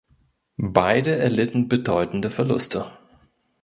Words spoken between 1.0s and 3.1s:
erlitten bedeutende Verluste.